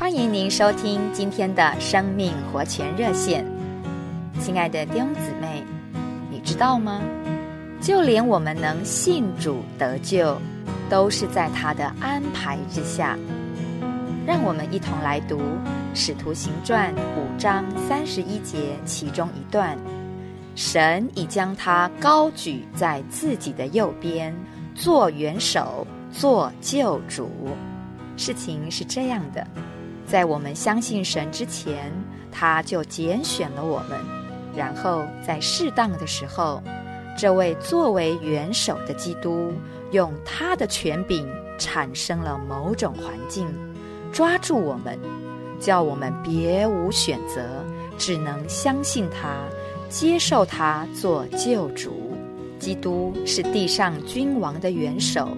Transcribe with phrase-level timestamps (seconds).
[0.00, 3.44] 欢迎您收听今天的生命活泉热线。
[4.40, 5.62] 亲爱的弟兄姊妹，
[6.30, 7.02] 你知道吗？
[7.82, 10.40] 就连我们能信主得救，
[10.88, 13.14] 都是在他的安排之下。
[14.26, 15.36] 让我们一同来读
[15.92, 19.76] 《使徒行传》五章三十一节其中一段
[20.56, 24.34] ：“神已将他高举在自己的右边，
[24.74, 27.30] 做元首，做救主。”
[28.16, 29.46] 事情是这样的，
[30.10, 31.92] 在我们相信神之前，
[32.32, 33.96] 他就拣选了我们，
[34.56, 36.60] 然后在适当的时候，
[37.16, 39.52] 这位作为元首的基督，
[39.92, 41.28] 用他的权柄
[41.60, 43.46] 产生了某种环境，
[44.10, 44.98] 抓住我们，
[45.60, 47.64] 叫我们别无选择，
[47.96, 49.44] 只能相信他，
[49.88, 51.92] 接受他做救主。
[52.58, 55.28] 基督是地上君王的元首。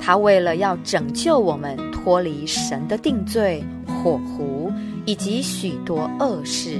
[0.00, 3.64] 他为了要拯救我们脱离神的定罪、
[4.04, 4.70] 火狐
[5.06, 6.78] 以及许多恶事，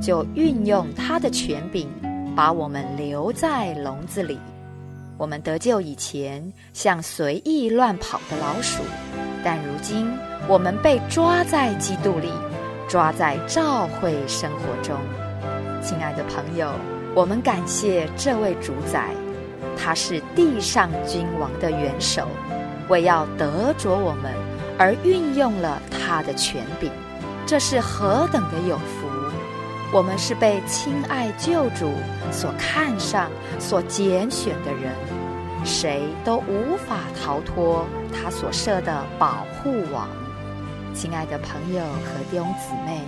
[0.00, 1.88] 就运用他的权柄，
[2.36, 4.38] 把我们留在笼子里。
[5.18, 6.40] 我们得救以前，
[6.72, 8.84] 像随意乱跑的老鼠，
[9.42, 10.08] 但如今
[10.46, 12.30] 我们被抓在基督里，
[12.88, 14.96] 抓在召会生活中。
[15.82, 16.70] 亲爱的朋友，
[17.16, 19.08] 我们感谢这位主宰，
[19.76, 22.28] 他是地上君王的元首。
[22.88, 24.32] 为要得着我们
[24.80, 26.90] 而运用了他的权柄，
[27.44, 29.10] 这是何等的有福！
[29.92, 31.92] 我们是被亲爱救主
[32.32, 34.94] 所看上、所拣选的人，
[35.66, 40.08] 谁都无法逃脱他所设的保护网。
[40.94, 43.02] 亲爱的朋友和弟兄姊妹，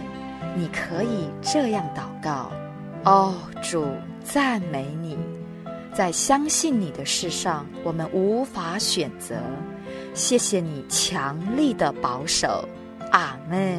[0.54, 2.52] 你可以这样祷告：
[3.04, 3.86] 哦，主，
[4.22, 5.16] 赞美你！
[5.94, 9.36] 在相信你的事上，我们无法选择。
[10.14, 12.68] 谢谢你强力的保守，
[13.10, 13.78] 阿门。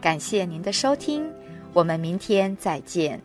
[0.00, 1.30] 感谢您的收听，
[1.72, 3.20] 我们明天再见。